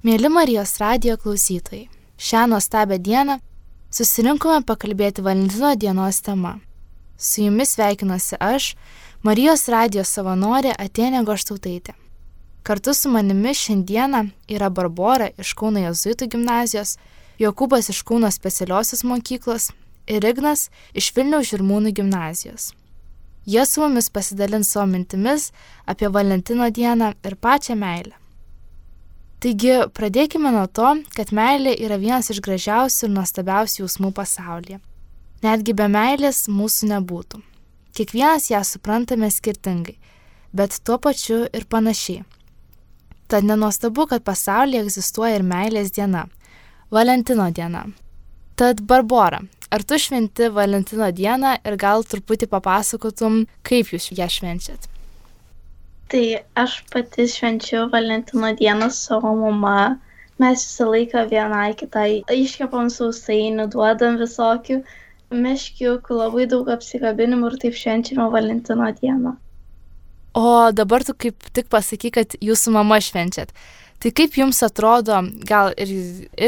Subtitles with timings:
[0.00, 3.34] Mėly Marijos radijo klausytojai, šią nuostabią dieną
[3.92, 6.54] susirinkome pakalbėti Valentino dienos tema.
[7.20, 8.68] Su jumis sveikinuosi aš,
[9.20, 11.92] Marijos radijo savanorė Atenė Goštautaitė.
[12.64, 16.94] Kartu su manimi šiandieną yra Barbara iš Kauno Jėzuitų gimnazijos,
[17.36, 19.68] Jokūbas iš Kauno specialiosios mokyklos
[20.08, 22.70] ir Ignas iš Vilniaus Žirmūnų gimnazijos.
[23.44, 25.50] Jie su mumis pasidalins savo mintimis
[25.84, 28.19] apie Valentino dieną ir pačią meilę.
[29.40, 34.76] Taigi pradėkime nuo to, kad meilė yra vienas iš gražiausių ir nuostabiausių jausmų pasaulyje.
[35.40, 37.40] Netgi be meilės mūsų nebūtų.
[37.96, 39.96] Kiekvienas ją suprantame skirtingai,
[40.52, 42.26] bet tuo pačiu ir panašiai.
[43.32, 46.26] Tad nenuostabu, kad pasaulyje egzistuoja ir meilės diena-
[46.96, 47.86] Valentino diena.
[48.60, 49.40] Tad Barbora,
[49.72, 54.99] ar tu šventi Valentino dieną ir gal truputį papasakotum, kaip jūs ją švenčiat?
[56.10, 56.24] Tai
[56.58, 59.98] aš pati švenčiu Valentino dieną su savo mama.
[60.40, 64.80] Mes visą laiką vienai kitai iškepam sausainių, duodam visokių
[65.30, 69.36] meškiukų, labai daug apsikabinimų ir taip švenčiame Valentino dieną.
[70.34, 73.52] O dabar tu kaip tik pasaky, kad jūsų mama švenčiat.
[74.00, 75.90] Tai kaip jums atrodo, gal ir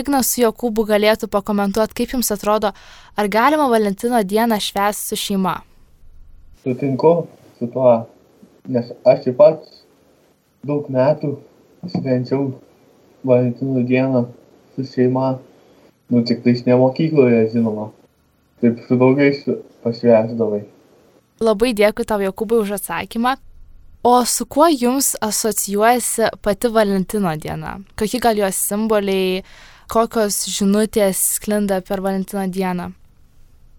[0.00, 2.70] Ignas su Jokūbu galėtų pakomentuoti, kaip jums atrodo,
[3.12, 5.58] ar galima Valentino dieną švęsti su šeima?
[6.64, 7.12] Sutinku
[7.58, 7.92] su tuo
[8.68, 9.64] nes aš taip pat
[10.66, 11.34] daug metų
[11.90, 12.52] švenčiau
[13.26, 14.26] Valentino dieną
[14.74, 15.38] su šeima,
[16.10, 17.90] nu tik tais ne mokykloje, žinoma.
[18.62, 19.42] Taip su draugais
[19.82, 20.62] pašvesdavai.
[21.42, 23.36] Labai dėkui tau, Jokūbai, už atsakymą.
[24.06, 27.76] O su kuo jums asocijuojasi pati Valentino diena?
[27.98, 29.44] Kokie gal jos simboliai,
[29.90, 32.90] kokios žinutės sklinda per Valentino dieną?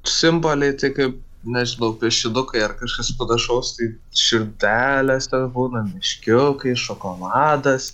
[0.07, 7.91] Simboliai tai kaip nežinau, piešinukai ar kažkas panašaus, tai širdelės ten būna, miškiukai, šokoladas,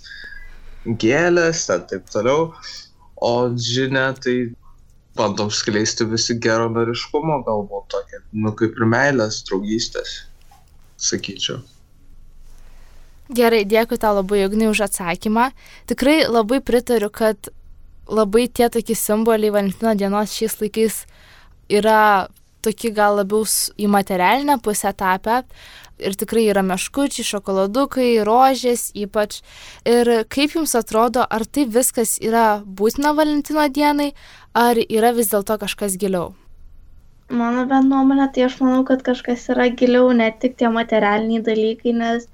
[0.86, 2.50] gėlės, ten taip toliau.
[3.20, 4.52] O žinia, tai
[5.18, 10.22] bandom skleisti visi geronoriškumo galbūt tokia, nu kaip ir meilės, draugystės,
[11.10, 11.60] sakyčiau.
[13.30, 15.50] Gerai, dėkui tau labai, Ignai, už atsakymą.
[15.90, 17.52] Tikrai labai pritariu, kad
[18.10, 21.04] labai tie tokie simboliai Valentino dienos šiais laikais
[21.70, 22.26] yra
[22.64, 23.44] tokie gal labiau
[23.78, 25.42] į materialinę pusę tapę.
[26.00, 29.42] Ir tikrai yra meškučiai, šokoladukai, rožės ypač.
[29.84, 34.12] Ir kaip jums atrodo, ar tai viskas yra būtina Valentino dienai,
[34.56, 36.32] ar yra vis dėlto kažkas giliau?
[37.30, 41.92] Mano bent nuomonė, tai aš manau, kad kažkas yra giliau, ne tik tie materialiniai dalykai,
[41.94, 42.24] nes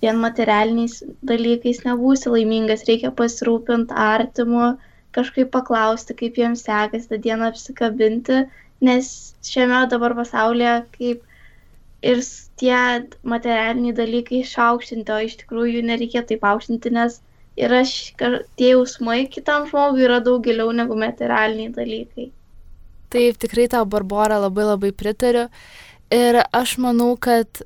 [0.00, 4.76] vien materialiniais dalykais nebūsi laimingas, reikia pasirūpinti artimu,
[5.16, 8.46] kažkaip paklausti, kaip jiems sekasi tą dieną apsikabinti
[8.84, 9.12] nes
[9.46, 11.22] šiame dabar pasaulyje kaip
[12.06, 12.22] ir
[12.60, 12.80] tie
[13.22, 17.20] materialiniai dalykai išaukštinti, o iš tikrųjų nereikėtų taip aukštinti, nes
[17.56, 17.82] yra
[18.56, 22.30] tie jausmai kitam žmogui yra daug giliau negu materialiniai dalykai.
[23.12, 25.46] Taip, tikrai tau, Barbara, labai labai pritariu.
[26.12, 27.62] Ir aš manau, kad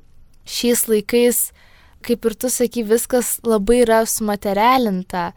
[0.47, 1.49] šiais laikais,
[2.05, 5.31] kaip ir tu saky, viskas labai yra sumaterialinta.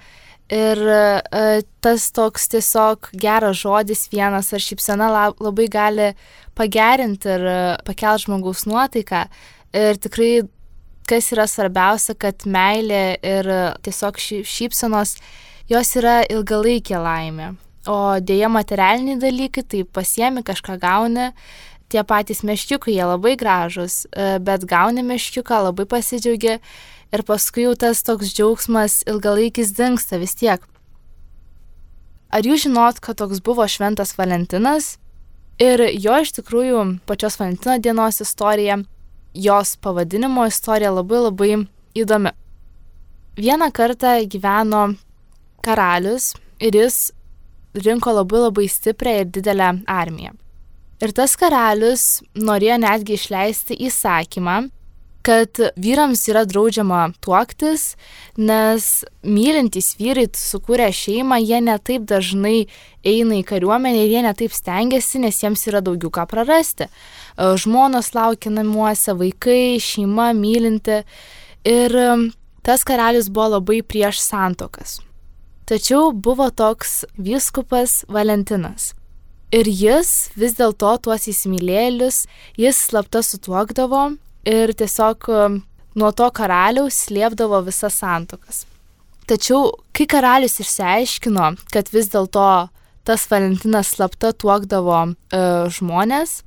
[0.52, 5.08] Ir e, tas toks tiesiog geras žodis vienas ar šypsena
[5.40, 6.10] labai gali
[6.54, 7.56] pagerinti ir e,
[7.86, 9.24] pakelti žmogaus nuotaiką.
[9.74, 10.44] Ir tikrai,
[11.08, 13.48] kas yra svarbiausia, kad meilė ir
[13.84, 15.16] tiesiog šypsenos,
[15.72, 17.54] jos yra ilgalaikė laimė.
[17.88, 21.32] O dėja materialiniai dalykai, tai pasiemi kažką gauni,
[21.92, 26.58] tie patys meškiukai, jie labai gražus, e, bet gauni meškiuką, labai pasidžiaugi
[27.14, 30.62] ir paskui jau tas toks džiaugsmas ilgalaikis dinksta vis tiek.
[32.34, 34.96] Ar jūs žinot, kad toks buvo šventas Valentinas?
[35.62, 38.80] Ir jo iš tikrųjų pačios Valentino dienos istorija,
[39.34, 41.50] jos pavadinimo istorija labai labai
[41.94, 42.32] įdomi.
[43.38, 44.88] Vieną kartą gyveno
[45.62, 47.12] karalius ir jis
[47.74, 50.34] rinko labai labai stiprią ir didelę armiją.
[51.02, 54.68] Ir tas karalius norėjo netgi išleisti įsakymą,
[55.24, 57.94] kad vyrams yra draudžiama tuoktis,
[58.36, 58.88] nes
[59.24, 62.66] mylintys vyrai sukūrę šeimą, jie netaip dažnai
[63.04, 66.88] eina į kariuomenę ir jie netaip stengiasi, nes jiems yra daugiau ką prarasti.
[66.88, 71.02] E, žmonos laukia namuose, vaikai, šeima mylinti.
[71.64, 71.96] Ir
[72.64, 74.98] tas karalius buvo labai prieš santokas.
[75.64, 78.92] Tačiau buvo toks vyskupas Valentinas.
[79.54, 82.26] Ir jis vis dėlto tuos įsimylėlius,
[82.60, 84.10] jis slapta sutuokdavo
[84.48, 85.58] ir tiesiog um,
[85.98, 88.64] nuo to karaliaus slėpdavo visas santokas.
[89.24, 92.48] Tačiau, kai karalius išsiaiškino, kad vis dėlto
[93.08, 95.40] tas Valentinas slapta tuokdavo e,
[95.72, 96.42] žmonės,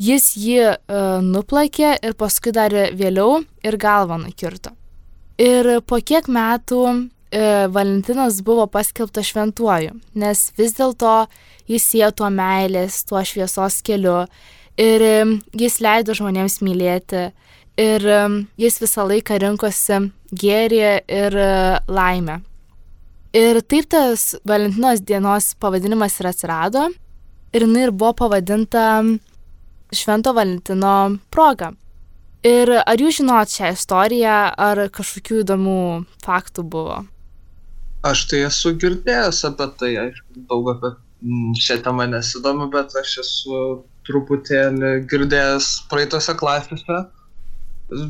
[0.00, 0.74] jis jį e,
[1.24, 4.74] nuplakė ir paskui dar vėliau ir galvą nukirto.
[5.40, 7.42] Ir po kiek metų e,
[7.72, 11.24] Valentinas buvo paskelbtas šventuoju, nes vis dėlto
[11.70, 14.24] jis siejo tuo meilės, tuo šviesos keliu
[14.80, 15.04] ir
[15.60, 17.28] jis leido žmonėms mylėti
[17.80, 18.06] ir
[18.60, 20.00] jis visą laiką rinkosi
[20.36, 21.50] gėrį ir e,
[21.88, 22.40] laimę.
[23.36, 26.88] Ir taip tas Valentinos dienos pavadinimas ir atsirado
[27.54, 29.02] ir jinai ir buvo pavadinta
[29.94, 31.72] Švento Valentino proga.
[32.46, 35.80] Ir ar jūs žinot šią istoriją, ar kažkokių įdomių
[36.24, 37.02] faktų buvo?
[38.06, 40.94] Aš tai esu girdėjęs apie tai, aišku, daug apie
[41.60, 43.58] šią temą nesidomu, bet aš esu
[44.10, 47.00] truputėlį girdėjęs praeitose klasėse.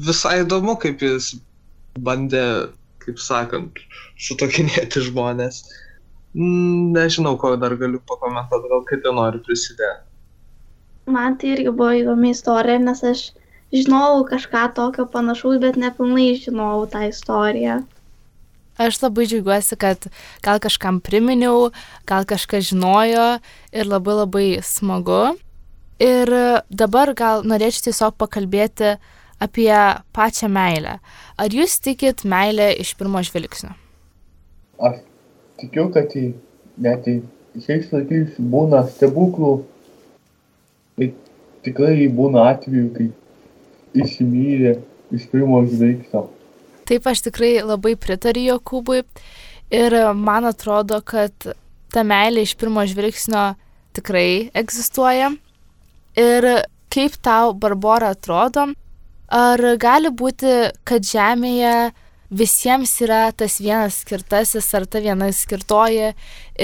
[0.09, 1.35] Visai įdomu, kaip jis
[1.99, 2.45] bandė,
[3.05, 3.81] kaip sakant,
[4.21, 5.63] sutokinėti žmonės.
[6.35, 10.07] Nežinau, ko dar galiu pakomentuoti, gal kiti nori prisidėti.
[11.11, 13.23] Man tai irgi buvo įdomi istorija, nes aš
[13.75, 17.81] žinojau kažką tokio panašaus, bet nepilnai žinojau tą istoriją.
[18.81, 20.07] Aš labai džiaugiuosi, kad
[20.45, 21.69] gal kažkam priminiau,
[22.09, 23.27] gal kažkas žinojo
[23.77, 25.35] ir labai labai smagu.
[26.01, 26.31] Ir
[26.73, 28.95] dabar gal norėčiau tiesiog pakalbėti
[29.41, 29.73] apie
[30.17, 30.99] pačią meilę.
[31.37, 33.75] Ar jūs tikit meilę iš pirmo žvilgsnio?
[34.81, 35.03] Aš
[35.61, 36.31] tikiu, kad į,
[36.81, 37.21] net į
[37.65, 39.53] šiais laikais būna stebuklų.
[41.01, 41.13] Ir
[41.65, 43.09] tikrai būna atvejų, kai
[44.01, 44.79] įsimylė
[45.17, 46.27] iš pirmo žvilgsnio.
[46.89, 49.05] Taip, aš tikrai labai pritariu Jokūbui
[49.77, 51.53] ir man atrodo, kad
[51.93, 53.51] ta meilė iš pirmo žvilgsnio
[53.97, 55.33] tikrai egzistuoja.
[56.21, 56.47] Ir
[56.93, 58.67] kaip tau, Barbara, atrodo,
[59.31, 61.75] ar gali būti, kad Žemėje
[62.31, 66.11] visiems yra tas vienas skirtasis ar ta viena skirtoji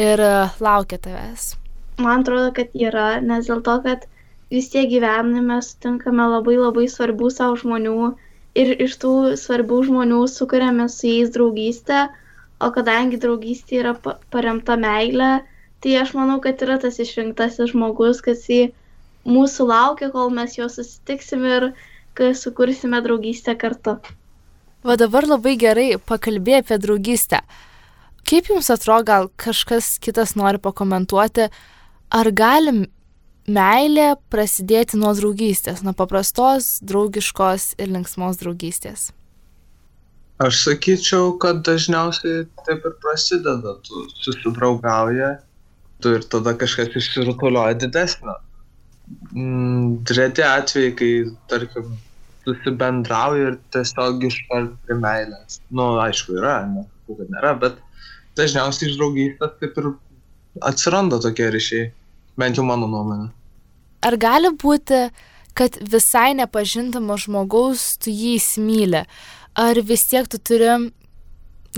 [0.02, 0.22] ir
[0.62, 1.54] laukia tavęs?
[2.02, 4.04] Man atrodo, kad yra, nes dėl to, kad
[4.52, 8.12] vis tiek gyvenime sutinkame labai labai svarbių savo žmonių
[8.60, 12.06] ir iš tų svarbių žmonių sukuriame su jais draugystę,
[12.60, 15.32] o kadangi draugystė yra pa- paremta meilė,
[15.80, 18.62] tai aš manau, kad yra tas išrinktasis žmogus, kas į
[19.26, 21.70] mūsų laukia, kol mes jo susitiksim ir
[22.16, 23.98] kai sukursime draugystę kartu.
[24.86, 27.40] Va dabar labai gerai pakalbėjai apie draugystę.
[28.26, 31.48] Kaip jums atrodo, gal kažkas kitas nori pakomentuoti,
[32.10, 32.86] ar galim
[33.46, 39.10] meilė prasidėti nuo draugystės, nuo paprastos, draugiškos ir linksmos draugystės?
[40.42, 45.36] Aš sakyčiau, kad dažniausiai taip ir prasideda, tu susidraugauja,
[46.02, 48.34] tu ir tada kažkas išsirutulioja didesnio.
[49.36, 51.10] Mm, Reti atvejai, kai,
[51.50, 51.94] tarkim,
[52.46, 55.60] susibendrauja ir tiesiog iškart prie meilės.
[55.70, 57.78] Nu, aišku, yra, nesakau, kad nėra, bet
[58.38, 59.90] dažniausiai iš draugystės taip ir
[60.66, 61.88] atsiranda tokie ryšiai,
[62.38, 63.30] bent jau mano nuomonė.
[64.06, 65.06] Ar gali būti,
[65.56, 69.06] kad visai nepažintamo žmogaus tu jį įsimylė?
[69.56, 70.70] Ar vis tiek tu turi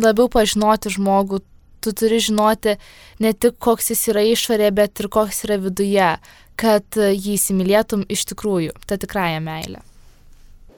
[0.02, 1.40] labiau pažinoti žmogų,
[1.80, 2.74] tu turi žinoti
[3.22, 6.10] ne tik koks jis yra išorėje, bet ir koks yra viduje,
[6.58, 9.82] kad jį įsimylėtum iš tikrųjų, tą tikrąją meilę?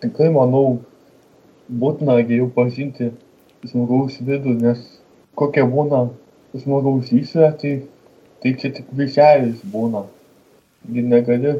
[0.01, 0.81] Tikrai manau,
[1.69, 3.11] būtina geriau pažinti
[3.65, 4.81] žmogaus vidų, nes
[5.39, 6.07] kokia būna
[6.57, 7.75] žmogaus išorė, tai,
[8.43, 10.07] tai čia tik viršelis būna.
[10.91, 11.59] Ir negali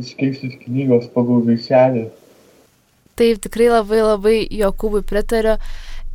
[0.00, 2.08] iškeisti knygos pagal viršelį.
[3.18, 5.58] Taip, tikrai labai labai Jokūbui pritariu.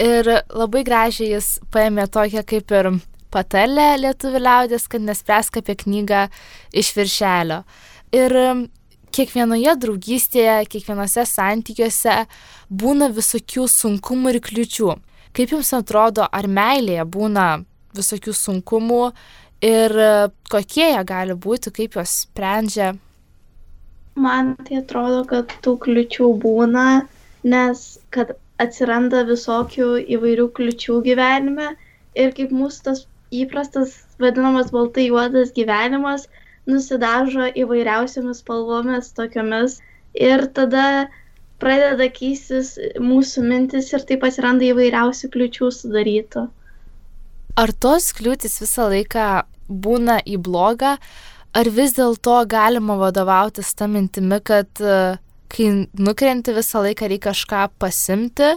[0.01, 2.89] Ir labai gražiai jis paėmė tokią kaip ir
[3.35, 6.25] patarlę lietuvių liaudės, kad nespręsk apie knygą
[6.81, 7.61] iš viršelio.
[8.15, 8.35] Ir
[9.15, 12.17] kiekvienoje draugystėje, kiekvienose santykiuose
[12.69, 14.91] būna visokių sunkumų ir kliučių.
[15.35, 17.47] Kaip jums atrodo, ar meilėje būna
[17.95, 19.01] visokių sunkumų
[19.63, 19.95] ir
[20.51, 22.93] kokie jie gali būti, kaip juos sprendžia?
[24.15, 26.85] Man tai atrodo, kad tų kliučių būna,
[27.43, 27.83] nes
[28.15, 28.31] kad
[28.63, 31.73] atsiranda visokių įvairių kliučių gyvenime
[32.15, 33.03] ir kaip mūsų tas
[33.41, 36.27] įprastas vadinamas baltai juodas gyvenimas
[36.69, 39.79] nusidažo įvairiausiamis spalvomis tokiomis
[40.17, 41.07] ir tada
[41.61, 46.47] pradeda keistis mūsų mintis ir taip atsiranda įvairiausių kliučių sudarytų.
[47.55, 49.27] Ar tos kliūtis visą laiką
[49.69, 50.97] būna į blogą,
[51.55, 55.15] ar vis dėlto galima vadovautis tą mintimi, kad e,
[55.51, 58.51] kai nukrenti visą laiką reikia kažką pasimti,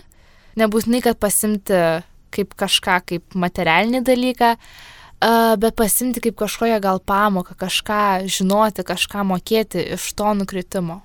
[0.59, 1.79] nebūtinai, kad pasimti
[2.35, 4.55] kaip kažką, kaip materialinį dalyką,
[5.59, 11.01] bet pasimti kaip kažkokią gal pamoką, kažką žinoti, kažką mokėti iš to nukritimo.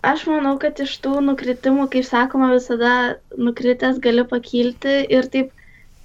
[0.00, 2.92] Aš manau, kad iš tų nukritimų, kaip sakoma, visada
[3.36, 5.50] nukritęs gali pakilti ir taip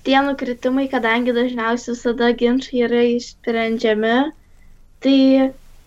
[0.03, 4.17] tie nukritimai, kadangi dažniausiai visada ginčiai yra išsprendžiami,
[5.03, 5.19] tai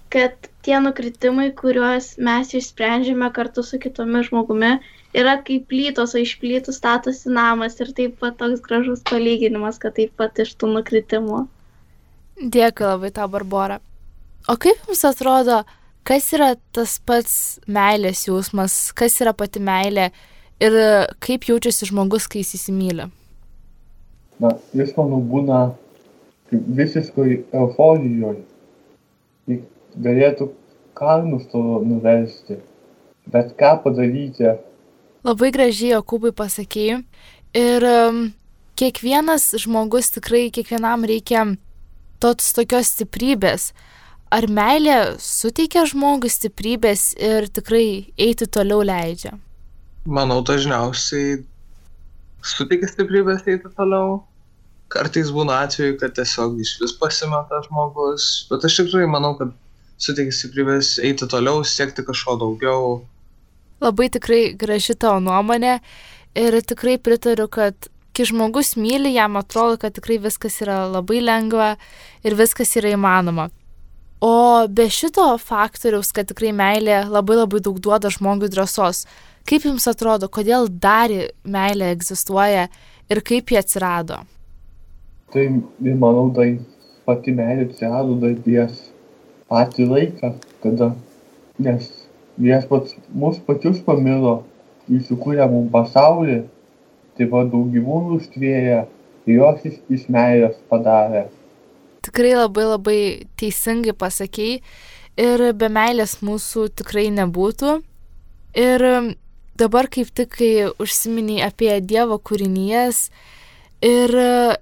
[0.08, 4.78] kad tie nukritimai, kuriuos mes išsprendžiame kartu su kitomis žmogumi
[5.18, 9.96] yra kaip plytos, o iš plytų statosi namas ir taip pat toks gražus palyginimas, kad
[9.98, 11.44] taip pat iš tų nukritimų.
[12.38, 13.80] Dėkui labai tau, Barbara.
[14.48, 15.62] O kaip jums atrodo,
[16.06, 17.34] kas yra tas pats
[17.66, 20.08] meilės jausmas, kas yra pati meilė
[20.62, 20.76] ir
[21.24, 23.08] kaip jaučiasi žmogus, kai jis įsimylė?
[24.38, 25.64] Na, jis manau būna
[26.52, 28.44] visiškai euforijoje.
[29.50, 29.66] Jis
[29.98, 30.52] galėtų
[30.98, 32.60] kalnus to nuversti,
[33.32, 34.54] bet ką padaryti.
[35.26, 37.00] Labai gražiai Jokūbai pasakėjai.
[37.58, 38.20] Ir um,
[38.78, 41.44] kiekvienas žmogus tikrai, kiekvienam reikia
[42.22, 43.72] tos tokios stiprybės.
[44.30, 49.32] Ar meilė suteikia žmogui stiprybės ir tikrai eiti toliau leidžia?
[50.04, 51.40] Manau, dažniausiai
[52.44, 54.20] suteikia stiprybės eiti toliau.
[54.92, 59.50] Kartais būna atveju, kad tiesiog iš vis pasimeta žmogus, bet aš tikrai manau, kad
[60.00, 63.00] suteikia stiprybės eiti toliau, siekti kažko daugiau.
[63.84, 65.78] Labai tikrai graži tavo nuomonė
[66.38, 71.76] ir tikrai pritariu, kad kai žmogus myli, jam atrodo, kad tikrai viskas yra labai lengva
[72.26, 73.46] ir viskas yra įmanoma.
[74.18, 79.04] O be šito faktoriaus, kad tikrai meilė labai labai daug duoda žmogui drąsos,
[79.46, 81.14] kaip jums atrodo, kodėl dar
[81.46, 82.66] meilė egzistuoja
[83.06, 84.24] ir kaip ji atsirado?
[85.30, 85.44] Tai,
[85.86, 86.56] manau, tai
[87.06, 88.82] pati meilė atsirado dar prieš
[89.48, 90.32] patį laiką,
[90.64, 90.90] kada,
[91.62, 91.86] nes
[92.38, 94.42] viešpats mus pačius pamilo,
[94.88, 96.38] įsikūrė mums pasaulį
[97.18, 98.84] taip pat daug gyvūnų užtvėrė
[99.28, 101.26] juos iš, iš meilės padarė.
[102.06, 103.00] Tikrai labai labai
[103.40, 104.60] teisingai pasakėjai
[105.18, 107.80] ir be meilės mūsų tikrai nebūtų.
[108.58, 108.84] Ir
[109.58, 113.08] dabar kaip tik, kai užsiminiai apie Dievo kūrinijas
[113.84, 114.14] ir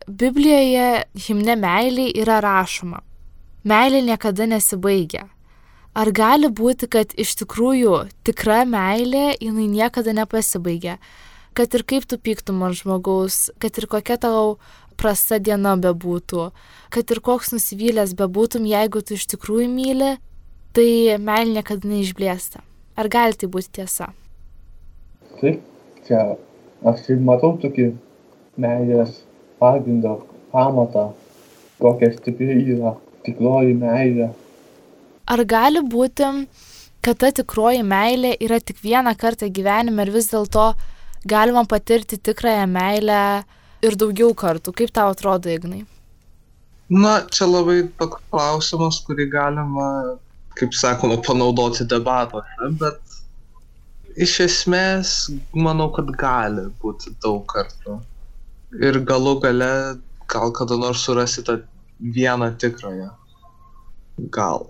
[0.09, 0.89] Biblijoje
[1.29, 3.05] himne meiliai yra rašoma.
[3.67, 5.27] Meilė niekada nesibaigia.
[5.97, 10.99] Ar gali būti, kad iš tikrųjų tikra meilė jinai niekada nepasibaigia?
[11.57, 14.57] kad ir kaip tu pyktum ant žmogaus, kad ir kokia tau
[15.01, 16.51] prasta diena bebūtų,
[16.93, 20.11] kad ir koks nusivylęs bebūtum, jeigu tu iš tikrųjų myli,
[20.77, 22.61] tai meilė niekada neišblėsta.
[22.97, 24.11] Ar gali tai būti tiesa?
[25.41, 25.65] Taip,
[26.09, 26.37] čia
[26.85, 27.91] aš ir matau tokį
[28.61, 29.23] meilės
[29.61, 30.19] pagrindą,
[30.53, 31.11] pamatą,
[31.81, 34.31] kokia stipri yra tikroji meilė.
[35.27, 36.27] Ar gali būti,
[37.03, 40.71] kad ta tikroji meilė yra tik vieną kartą gyvenime ir vis dėlto
[41.27, 43.21] galima patirti tikrąją meilę
[43.87, 44.75] ir daugiau kartų.
[44.81, 45.85] Kaip tau atrodo, Ignai?
[46.89, 49.87] Na, čia labai toks klausimas, kurį galima,
[50.59, 53.17] kaip sakoma, panaudoti debatuose, bet
[54.23, 55.15] iš esmės
[55.67, 57.99] manau, kad gali būti daug kartų.
[58.79, 59.73] Ir galų gale
[60.31, 61.59] gal kada nors surasi tą
[62.01, 63.11] vieną tikrąją.
[64.39, 64.67] Gal.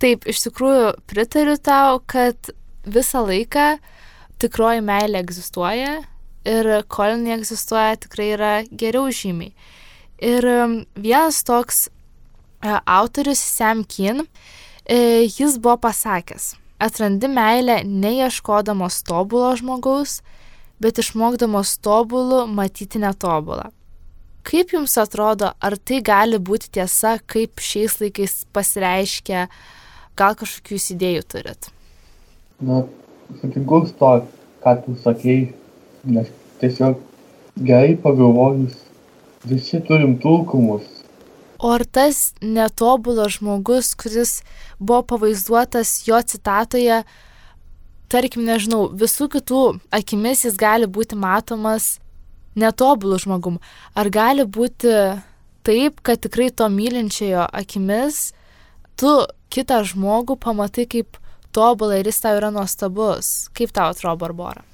[0.00, 2.52] Taip, iš tikrųjų pritariu tau, kad
[2.88, 3.74] visą laiką
[4.40, 5.98] tikroji meilė egzistuoja
[6.48, 9.52] ir kol jinai egzistuoja, tikrai yra geriau žymiai.
[10.20, 14.26] Ir um, vienas toks e, autorius Sam Kin,
[14.84, 20.20] e, jis buvo pasakęs, atrandi meilę neieškodamos tobulo žmogaus,
[20.80, 23.68] bet išmokdamos tobulų matyti netobulą.
[24.44, 29.44] Kaip jums atrodo, ar tai gali būti tiesa, kaip šiais laikais pasireiškia,
[30.20, 31.70] gal kažkokių idėjų turit?
[32.60, 32.82] Na,
[33.40, 34.12] sutinku su to,
[34.64, 35.50] ką tu sakei,
[36.04, 36.28] nes
[36.60, 37.00] tiesiog
[37.56, 38.76] gerai pagalvojus,
[39.48, 40.84] visi turim trūkumus.
[41.60, 44.40] O ar tas netobulas žmogus, kuris
[44.78, 47.02] buvo pavaizduotas jo citatoje,
[48.12, 51.98] tarkim, nežinau, visų kitų akimis jis gali būti matomas
[52.58, 53.58] netobulų žmogum.
[53.94, 54.94] Ar gali būti
[55.68, 58.30] taip, kad tikrai to mylinčiojo akimis
[59.00, 59.12] tu
[59.54, 61.18] kitą žmogų pamatai kaip
[61.56, 63.48] tobulą ir jis tau yra nuostabus.
[63.56, 64.64] Kaip tau atrodo, Barbara?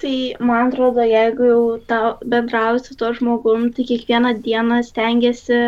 [0.00, 5.60] Tai man atrodo, jeigu jau tau bendrauji su tuo žmogum, tai kiekvieną dieną stengiasi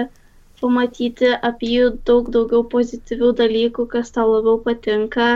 [0.62, 5.31] pamatyti apie jų daug daugiau pozityvių dalykų, kas tau labiau patinka.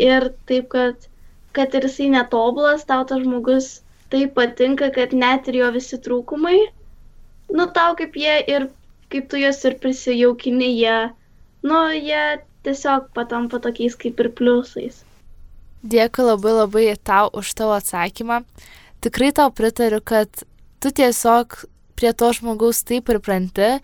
[0.00, 1.08] Ir taip, kad,
[1.56, 3.72] kad ir jisai netobulas, tau tas žmogus
[4.12, 6.58] taip patinka, kad net ir jo visi trūkumai,
[7.58, 8.68] nu tau kaip jie ir
[9.12, 10.96] kaip tu juos ir prisijaukini, jie,
[11.62, 15.02] nu, jie tiesiog patampa tokiais kaip ir pliusais.
[15.82, 18.42] Dėkui labai labai tau už tavo atsakymą.
[19.02, 20.44] Tikrai tau pritariu, kad
[20.78, 21.64] tu tiesiog
[21.98, 23.78] prie to žmogaus taip pripranti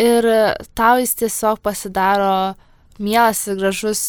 [0.00, 0.28] ir
[0.76, 2.54] tau jis tiesiog pasidaro
[2.98, 4.02] mielas ir gražus,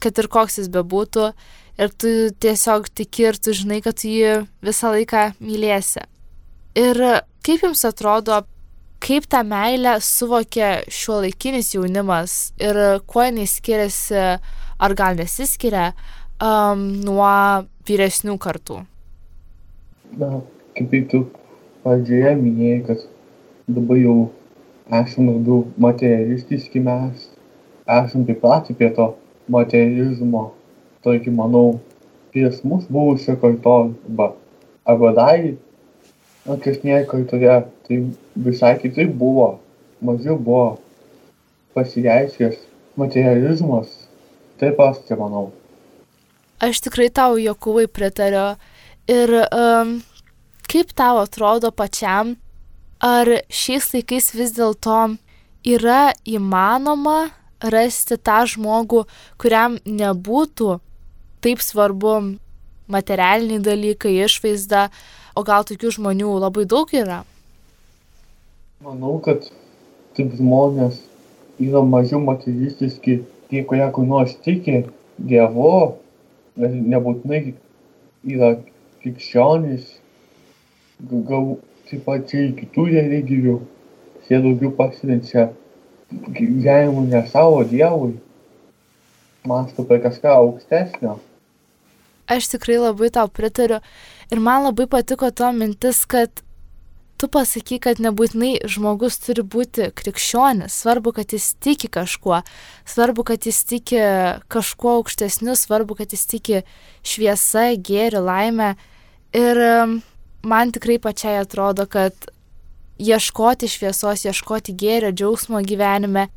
[0.00, 1.30] kad ir koks jis bebūtų.
[1.76, 2.10] Ir tu
[2.40, 6.04] tiesiog tiki ir tu žinai, kad tu jį visą laiką mylėsi.
[6.76, 7.00] Ir
[7.44, 8.42] kaip jums atrodo,
[9.02, 14.22] kaip tą meilę suvokia šiuolaikinis jaunimas ir kuo jinai skiriasi,
[14.78, 15.90] ar gal nesiskiria,
[16.42, 17.32] um, nuo
[17.88, 18.80] vyresnių kartų?
[20.20, 20.40] Na,
[20.76, 21.22] kaip ir tu
[21.84, 23.04] pradžioje minėjai, kad
[23.66, 24.16] dabar jau
[24.86, 27.28] esame labiau materialistiški mes,
[27.86, 29.12] esame pripratę prie to
[29.50, 30.50] materializmo,
[31.04, 31.78] tarkim, manau,
[32.34, 34.32] prieš mus buvusio kartos arba,
[34.86, 35.46] arba dar
[36.46, 38.00] ankstesnėje kartoje, tai
[38.48, 39.56] visai kitaip buvo,
[40.02, 40.78] mažiau buvo
[41.76, 42.58] pasireiškęs
[42.96, 43.88] materializmas,
[44.60, 45.50] taip aš čia manau.
[46.62, 48.56] Aš tikrai tau, Jokūvai, pritariu.
[49.12, 49.98] Ir um,
[50.66, 52.34] kaip tau atrodo pačiam,
[52.98, 55.16] ar šiais laikais vis dėlto
[55.68, 57.28] yra įmanoma
[57.60, 59.04] rasti tą žmogų,
[59.40, 60.78] kuriam nebūtų
[61.44, 62.16] taip svarbu
[62.90, 64.88] materialiniai dalykai, išvaizda,
[65.36, 67.22] o gal tokių žmonių labai daug yra?
[68.84, 69.46] Manau, kad
[70.16, 70.98] taip žmonės
[71.64, 73.14] yra mažiau materialistiški,
[73.48, 74.82] tie, kurie kur nors tiki
[75.16, 75.96] Dievu,
[76.60, 77.54] nebūtinai
[78.28, 78.50] yra
[79.00, 79.88] krikščionys,
[81.30, 81.48] gal
[81.88, 83.56] taip pat ir kitų religijų,
[84.28, 85.48] jie daugiau pasirinčia
[86.12, 88.12] gyvenimu ne savo Dievui,
[89.48, 91.16] mąsto apie kažką aukštesnio.
[92.28, 93.80] Aš tikrai labai tau pritariu
[94.28, 96.44] ir man labai patiko to mintis, kad
[97.18, 102.42] tu pasaky, kad nebūtinai žmogus turi būti krikščionis, svarbu, kad jis tiki kažkuo,
[102.88, 104.00] svarbu, kad jis tiki
[104.52, 106.62] kažkuo aukštesniu, svarbu, kad jis tiki
[107.06, 108.74] šviesa, gėriu, laimę.
[109.36, 109.60] Ir
[110.46, 112.28] man tikrai pačiai atrodo, kad
[112.98, 116.28] ieškoti šviesos, ieškoti gėrio, džiaugsmo gyvenime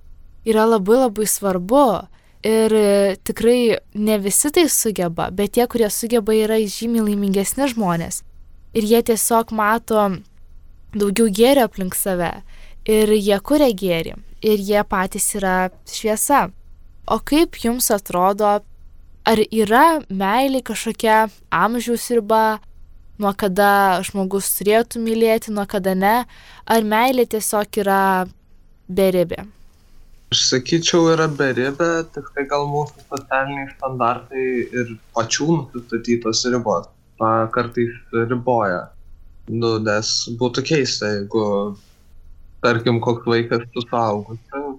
[0.47, 1.85] yra labai labai svarbu.
[2.39, 2.71] Ir
[3.27, 8.21] tikrai ne visi tai sugeba, bet tie, kurie sugeba, yra žymiai laimingesni žmonės.
[8.71, 10.05] Ir jie tiesiog mato
[10.95, 12.31] daugiau gėrio aplink save
[12.89, 16.47] ir jie kuria gėrį ir jie patys yra šviesa.
[17.09, 18.59] O kaip jums atrodo,
[19.25, 22.59] ar yra meilė kažkokia amžiaus riba,
[23.19, 26.17] nuo kada žmogus turėtų mylėti, nuo kada ne,
[26.65, 28.01] ar meilė tiesiog yra
[28.87, 29.43] beribė?
[30.29, 36.87] Aš sakyčiau, yra beribė, tik tai gal mūsų socialiniai standartai ir pačių nustatytos ribos
[37.19, 38.85] kartais riboja
[39.49, 41.43] nu, nes būtų keista, jeigu,
[42.63, 44.77] tarkim, koks vaikas su suaugusiu.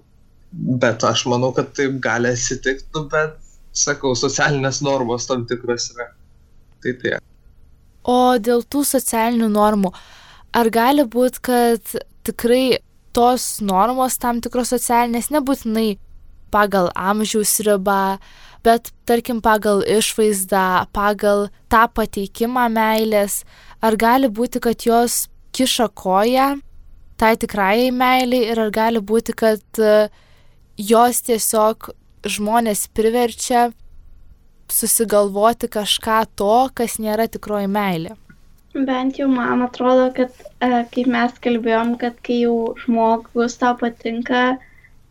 [0.51, 3.37] Bet aš manau, kad taip gali atsitikti, nu, bet,
[3.75, 6.09] sakau, socialinės normos tam tikras yra.
[6.83, 7.19] Tai tiek.
[8.01, 9.91] O dėl tų socialinių normų,
[10.57, 11.93] ar gali būti, kad
[12.25, 12.81] tikrai
[13.13, 15.99] tos normos tam tikros socialinės nebūtinai
[16.51, 18.17] pagal amžiaus ribą,
[18.65, 23.41] bet tarkim pagal išvaizdą, pagal tą pateikimą meilės,
[23.81, 26.49] ar gali būti, kad jos kiša koją
[27.21, 30.09] tai tikrajai meiliai ir ar gali būti, kad e,
[30.91, 31.91] jos tiesiog
[32.25, 33.67] žmonės priverčia
[34.71, 38.15] susigalvoti kažką to, kas nėra tikroji meilė.
[38.73, 40.31] Bent jau man atrodo, kad
[40.63, 44.43] e, kaip mes kalbėjom, kad kai jau žmogus tau patinka,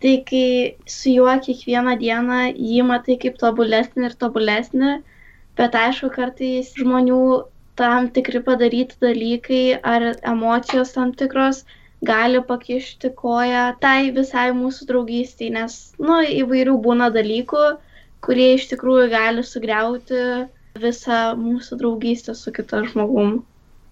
[0.02, 0.46] tai kai
[0.88, 4.94] su juo kiekvieną dieną jį matai kaip tobulesnį ir tobulesnį,
[5.60, 7.20] bet aišku, kartais žmonių
[7.80, 11.64] tam tikri padaryti dalykai ar emocijos tam tikros
[12.12, 17.64] gali pakišti koją tai visai mūsų draugystėj, nes, nu, įvairių būna dalykų,
[18.24, 20.22] kurie iš tikrųjų gali sugriauti
[20.80, 23.40] visą mūsų draugystę su kita žmogum.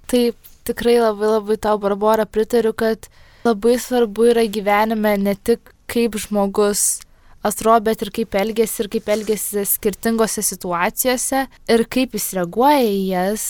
[0.09, 3.11] Taip, tikrai labai labai tau, Barbara, pritariu, kad
[3.45, 7.03] labai svarbu yra gyvenime ne tik kaip žmogus
[7.45, 13.03] atrodo, bet ir kaip elgesi, ir kaip elgesi skirtingose situacijose, ir kaip jis reaguoja į
[13.13, 13.47] jas,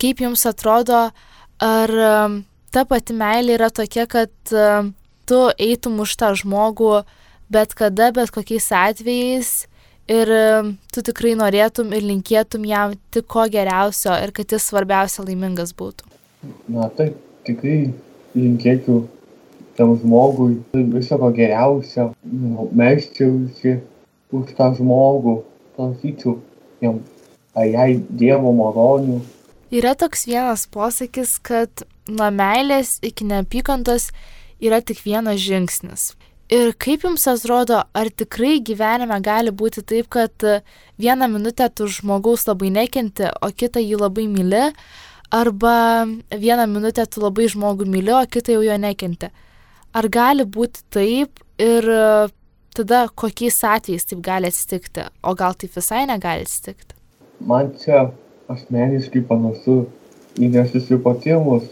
[0.00, 1.08] kaip jums atrodo,
[1.62, 2.38] ar um,
[2.72, 4.94] ta pati meilė yra tokia, kad um,
[5.28, 7.02] tu eitum už tą žmogų
[7.52, 9.50] bet kada, bet kokiais atvejais
[10.10, 15.24] ir um, tu tikrai norėtum ir linkėtum jam tik ko geriausio ir kad jis svarbiausia
[15.26, 16.08] laimingas būtų.
[16.72, 17.92] Na taip, tikrai
[18.34, 19.04] linkėčiau
[19.76, 20.58] tam žmogui
[20.94, 23.78] viso ko geriausio, nu, meščiausi
[24.32, 25.38] už tą žmogų,
[25.76, 26.38] prašyčiau
[26.84, 27.00] jam,
[27.54, 29.20] ar jai Dievo malonių
[29.72, 34.10] Yra toks vienas posakis, kad nuo meilės iki neapykantos
[34.60, 36.10] yra tik vienas žingsnis.
[36.52, 40.44] Ir kaip jums atrodo, ar tikrai gyvenime gali būti taip, kad
[41.00, 44.66] vieną minutę tu žmogaus labai nekenti, o kitą jį labai myli,
[45.32, 49.32] arba vieną minutę tu labai žmogų myli, o kitą jau jo nekenti.
[49.96, 51.88] Ar gali būti taip ir
[52.76, 56.98] tada kokiais atvejais taip gali atsitikti, o gal taip visai negali atsitikti?
[57.40, 58.10] Man čia
[58.50, 59.82] asmeniškai panašu
[60.40, 61.68] į nesusipratimus,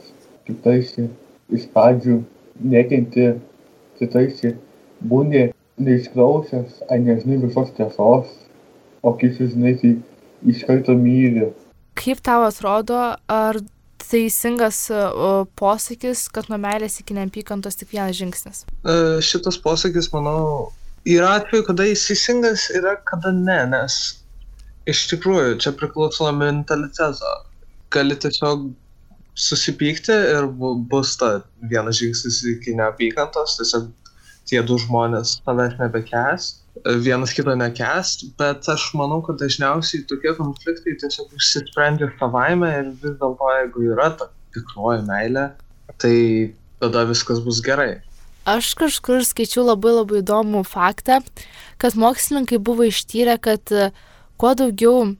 [0.46, 1.08] kaip tarsi
[1.50, 2.20] iš pradžių
[2.60, 3.32] nekenti,
[3.98, 4.54] tai tarsi
[5.00, 5.48] būni
[5.80, 8.30] neišklausęs ar nežinai visos tiesos,
[9.02, 9.94] o kai sužinai, tai
[10.50, 11.50] iš karto myli.
[12.00, 13.60] Kaip tau atrodo, ar
[14.10, 14.86] teisingas
[15.60, 18.64] posakis, kad nuo meilės iki neapykantos tik vienas žingsnis?
[18.82, 20.70] E, Šitas posakis, manau,
[21.08, 24.00] yra atveju, kada jis teisingas, yra kada ne, nes
[24.88, 27.34] iš tikrųjų čia priklauso nuo mentaliteto.
[27.90, 28.70] Gali tiesiog
[29.34, 33.90] susipykti ir bu- bus ta vienas žingsnis iki neapykantos, tiesiog
[34.50, 36.48] tie du žmonės tavęs nebekęs,
[37.04, 43.16] vienas kito nekęs, bet aš manau, kad dažniausiai tokie konfliktai tiesiog išsisprendžia savaime ir vis
[43.20, 45.50] dėlto, jeigu yra ta tikroji meilė,
[46.00, 46.14] tai
[46.80, 48.00] tada viskas bus gerai.
[48.48, 51.20] Aš kažkur skaičiau labai labai įdomų faktą,
[51.78, 53.90] kad mokslininkai buvo ištyrę, kad e,
[54.40, 55.10] kuo daugiau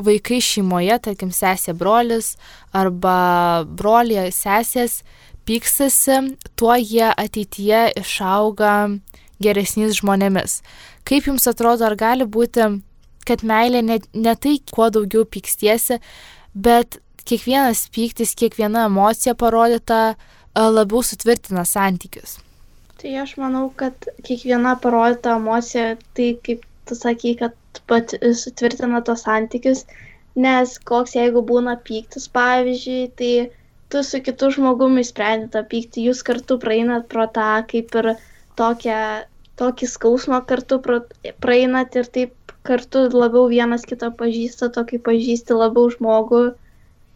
[0.00, 2.34] vaikai šeimoje, tarkim sesė brolis
[2.76, 5.00] arba brolė sesės
[5.48, 8.74] pykstasi, tuo jie ateityje išauga
[9.42, 10.60] geresniais žmonėmis.
[11.08, 12.68] Kaip jums atrodo, ar gali būti,
[13.28, 16.00] kad meilė ne, ne tai, kuo daugiau pykstiesi,
[16.54, 20.14] bet kiekvienas pyktis, kiekviena emocija parodyta e,
[20.60, 22.38] labiau sutvirtina santykius?
[23.00, 27.56] Tai aš manau, kad kiekviena parodyta emocija, tai kaip tu sakai, kad
[27.90, 29.84] pat sutvirtina tos santykius,
[30.36, 33.32] nes koks jeigu būna pyktis, pavyzdžiui, tai
[33.90, 38.12] tu su kitu žmogumi sprendi tą pyktį, jūs kartu praeinat pro tą kaip ir
[38.60, 39.00] tokią,
[39.60, 40.78] tokį skausmą kartu
[41.44, 46.42] praeinat ir taip kartu labiau vienas kitą pažįsta, tokį pažįsti labiau žmogų,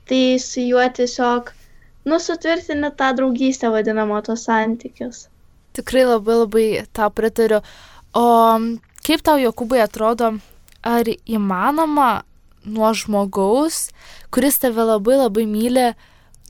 [0.08, 1.52] tai su juo tiesiog,
[2.08, 5.28] nu, sutvirtini tą draugystę vadinamą tos santykius.
[5.74, 7.60] Tikrai labai labai tau pritariu.
[8.14, 8.26] O
[9.04, 10.32] kaip tau, Jokūbai, atrodo,
[10.84, 12.24] ar įmanoma
[12.64, 13.88] nuo žmogaus,
[14.32, 15.92] kuris tave labai labai myli,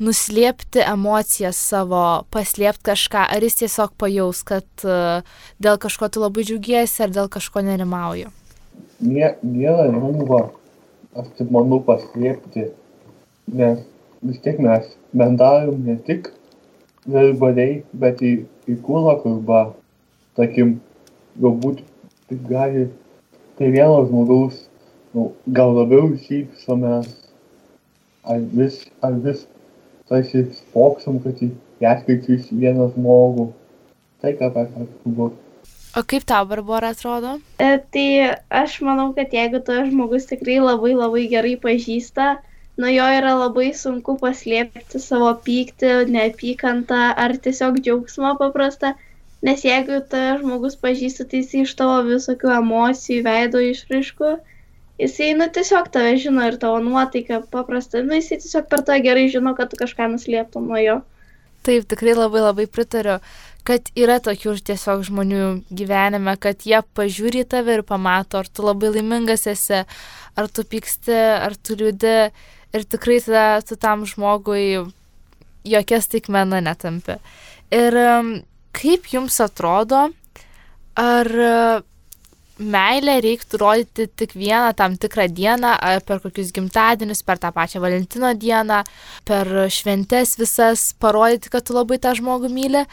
[0.02, 5.22] nuslėpti emocijas savo, paslėpti kažką, ar jis tiesiog pajaus, kad uh,
[5.62, 8.26] dėl kažko tu labai džiaugiesi, ar dėl kažko nerimauji?
[9.04, 10.48] Nie, nėra lengva,
[11.14, 12.72] aš taip manau, paslėpti,
[13.54, 13.84] nes
[14.24, 16.32] vis tiek mes bendavom ne tik
[17.06, 18.34] verbaliai, bet į,
[18.70, 19.64] į kūno kalbą,
[20.38, 20.78] tarkim,
[21.38, 21.84] galbūt
[22.30, 22.86] taip gali,
[23.58, 24.64] tai vieno žmogaus,
[25.14, 27.12] nu, gal labiau šypsomės,
[28.24, 29.44] ar vis, ar vis
[30.08, 31.50] tarsi spoksom, kad į
[31.84, 33.50] vieną žmogų.
[34.22, 35.32] Tai ką aš kalbu.
[35.94, 37.36] O kaip tau, Barbara, atrodo?
[37.62, 42.40] E, tai aš manau, kad jeigu tas žmogus tikrai labai labai gerai pažįsta,
[42.80, 48.94] nuo jo yra labai sunku paslėpti savo pyktį, neapykantą ar tiesiog džiaugsmą paprastą,
[49.44, 54.34] nes jeigu tas žmogus pažįsta, tai jis iš tavo visokių emocijų, veido išraiškų,
[55.02, 59.26] jisai, nu, tiesiog tave žino ir tavo nuotaiką paprastą, nu, jisai tiesiog per tą gerai
[59.32, 61.00] žino, kad tu kažką nuslėptum nuo jo.
[61.64, 63.18] Taip, tikrai labai labai pritariu,
[63.64, 68.92] kad yra tokių tiesiog žmonių gyvenime, kad jie pažiūri tave ir pamato, ar tu labai
[68.98, 69.84] laimingas esi,
[70.36, 72.18] ar tu pyksti, ar tu liūdi
[72.74, 74.84] ir tikrai tada tu tam žmogui
[75.64, 77.16] jokia staigmena netampi.
[77.72, 78.34] Ir um,
[78.74, 80.08] kaip jums atrodo,
[81.00, 81.82] ar uh,
[82.58, 87.80] meilę reiktų rodyti tik vieną tam tikrą dieną, ar per kokius gimtadienius, per tą pačią
[87.82, 88.82] Valentino dieną,
[89.24, 92.84] per šventes visas parodyti, kad tu labai tą žmogų myli,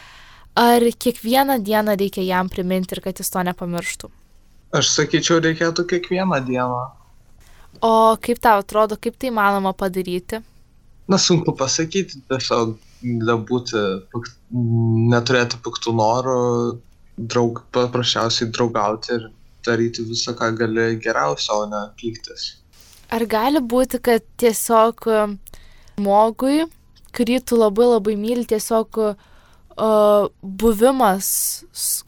[0.58, 4.10] ar kiekvieną dieną reikia jam priminti ir kad jis to nepamirštų.
[4.72, 6.82] Aš sakyčiau, reikėtų kiekvieną dieną.
[7.82, 10.42] O kaip tau atrodo, kaip tai manoma padaryti?
[11.10, 13.74] Na, sunku pasakyti, tiesiog galbūt
[14.14, 14.34] pik-
[15.12, 16.40] neturėti piktų norų,
[17.18, 19.30] draug, paprasčiausiai draugauti ir
[19.66, 22.56] daryti visą, ką gali geriausio, o ne pyktis.
[23.12, 25.36] Ar gali būti, kad tiesiog um,
[26.00, 26.66] žmogui,
[27.16, 31.28] kurį tu labai labai myli, tiesiog uh, buvimas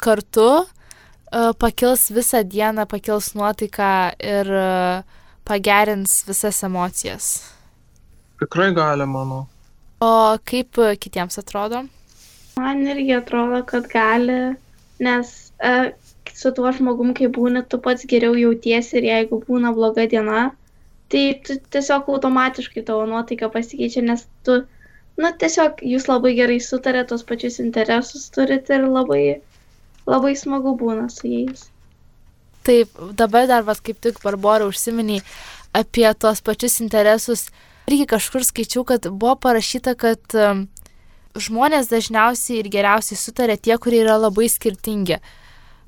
[0.02, 7.34] kartu uh, pakils visą dieną, pakils nuotaiką ir uh, pagerins visas emocijas?
[8.40, 9.44] Tikrai gali, manau.
[10.02, 11.84] O kaip kitiems atrodo?
[12.58, 14.56] Man irgi atrodo, kad gali,
[15.02, 15.94] nes e,
[16.34, 20.44] su tuo žmogum, kai būni, tu pats geriau jautiesi ir jeigu būna bloga diena,
[21.14, 24.60] tai tu tiesiog automatiškai tavo nuotaika pasikeičia, nes tu,
[25.18, 29.24] nu, tiesiog jūs labai gerai sutarė, tos pačius interesus turite ir labai,
[30.10, 31.68] labai smagu būna su jais.
[32.64, 35.22] Taip, dabar dar vas kaip tik Barbara užsiminiai
[35.76, 37.50] apie tuos pačius interesus.
[37.90, 40.36] Irgi kažkur skaičiau, kad buvo parašyta, kad
[41.36, 45.18] žmonės dažniausiai ir geriausiai sutarė tie, kurie yra labai skirtingi.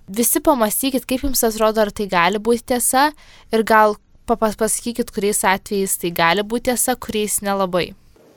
[0.06, 3.08] Visi pamastykit, kaip jums atrodo, ar tai gali būti tiesa
[3.54, 3.96] ir gal
[4.28, 7.88] pasakykit, kuriais atvejais tai gali būti tiesa, kuriais nelabai.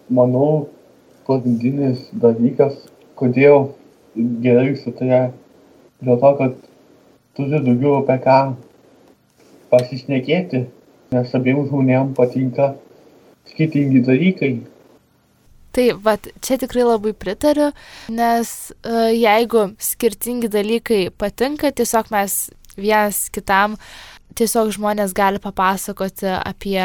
[0.08, 0.68] Manau,
[1.26, 2.78] pagrindinis dalykas,
[3.18, 3.72] kodėl
[4.14, 5.22] gerai sutarė,
[6.00, 6.56] dėl to, kad
[7.36, 8.40] turi daugiau apie ką
[9.68, 10.64] pasišnekėti
[11.12, 12.74] nes abiem žmonėm patinka
[13.52, 14.52] skirtingi dalykai.
[15.74, 17.68] Tai, va, čia tikrai labai pritariu,
[18.10, 22.38] nes uh, jeigu skirtingi dalykai patinka, tiesiog mes
[22.78, 23.76] vienas kitam,
[24.38, 26.80] tiesiog žmonės gali papasakoti apie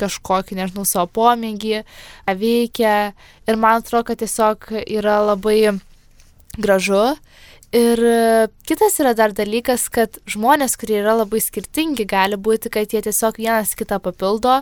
[0.00, 1.82] kažkokį, nežinau, savo pomėgį,
[2.38, 3.12] veikia.
[3.46, 5.74] Ir man atrodo, kad tiesiog yra labai
[6.58, 7.12] gražu.
[7.72, 8.00] Ir
[8.68, 13.40] kitas yra dar dalykas, kad žmonės, kurie yra labai skirtingi, gali būti, kad jie tiesiog
[13.40, 14.58] vienas kitą papildo,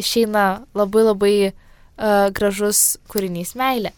[0.00, 3.92] išeina labai labai uh, gražus kūrinys meilė.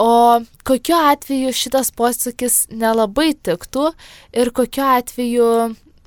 [0.00, 3.90] O kokiu atveju šitas posakis nelabai tiktų
[4.40, 5.48] ir kokiu atveju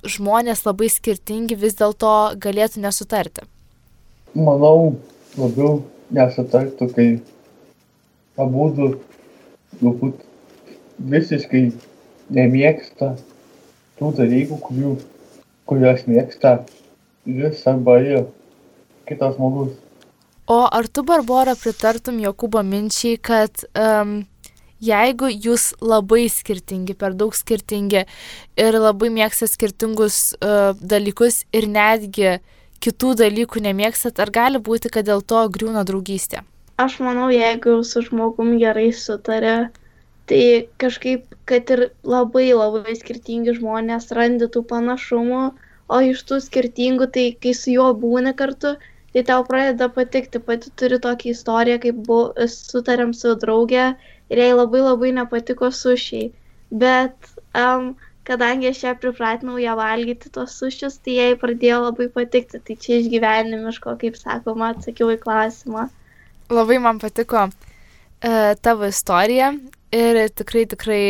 [0.09, 3.45] žmonės labai skirtingi vis dėlto galėtų nesutarti?
[4.35, 4.95] manau,
[5.39, 5.79] labiau
[6.13, 7.07] nesutartų, kai
[8.39, 10.24] abu galbūt
[10.99, 11.65] visiškai
[12.35, 13.15] nemėgsta
[13.99, 14.93] tų dalykų, kurių,
[15.69, 16.57] kuriuos mėgsta
[17.25, 18.25] jis arba ir
[19.09, 19.75] kitas žmogus.
[20.47, 24.19] O ar tu, Barbara, pritartum Jokūbo minčiai, kad um,
[24.83, 28.03] jeigu jūs labai skirtingi, per daug skirtingi
[28.61, 32.35] ir labai mėgstate skirtingus uh, dalykus ir netgi
[32.83, 36.43] kitų dalykų nemėgstat, ar gali būti, kad dėl to griūna draugystė?
[36.77, 39.71] Aš manau, jeigu su žmogum gerai sutarė,
[40.29, 45.43] tai kažkaip, kad ir labai labai skirtingi žmonės randi tų panašumų,
[45.85, 48.73] o iš tų skirtingų, tai kai su juo būni kartu,
[49.13, 50.41] tai tau pradeda patikti.
[50.47, 52.19] Pati turi tokią istoriją, kaip bu,
[52.55, 53.91] sutarėm su draugė
[54.33, 56.31] ir jai labai labai nepatiko sušiai.
[56.73, 57.93] Bet um,
[58.25, 62.63] kadangi aš ją pripratinau ją valgyti tos sušius, tai jai pradėjo labai patikti.
[62.65, 65.87] Tai čia iš gyvenimiško, kaip sakoma, atsakiau į klausimą.
[66.49, 67.74] Labai man patiko uh,
[68.21, 69.51] tavo istorija
[69.93, 71.03] ir tikrai, tikrai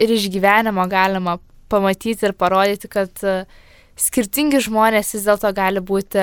[0.00, 1.38] ir iš gyvenimo galima
[1.70, 3.44] pamatyti ir parodyti, kad uh,
[4.00, 6.22] skirtingi žmonės vis dėlto gali būti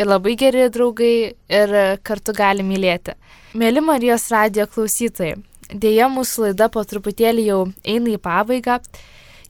[0.00, 1.14] ir labai geri draugai
[1.60, 1.74] ir
[2.06, 3.14] kartu gali mylėti.
[3.58, 5.36] Mėly Marijos radio klausytojai,
[5.72, 8.78] dėja mūsų laida po truputėlį jau eina į pabaigą.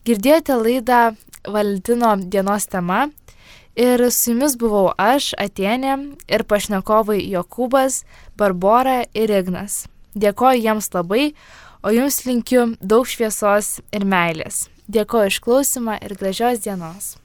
[0.07, 0.99] Girdėjote laidą
[1.47, 3.07] Valentino dienos tema
[3.75, 5.95] ir su jumis buvau aš, Atenė
[6.27, 8.03] ir pašnekovai Jokūbas,
[8.37, 9.85] Barbora ir Ignas.
[10.15, 11.33] Dėkoju jiems labai,
[11.83, 14.67] o jums linkiu daug šviesos ir meilės.
[14.89, 17.18] Dėkoju išklausimą ir gražios dienos.